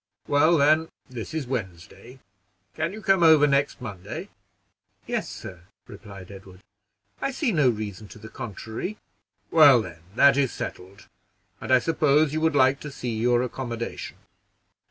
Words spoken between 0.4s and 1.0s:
then,